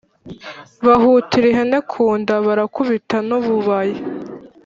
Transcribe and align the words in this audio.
Bahutira 0.85 1.45
ihene 1.51 1.79
ku 1.91 2.03
nda 2.19 2.35
barakubita 2.45 3.17
n’ububaya 3.27 3.99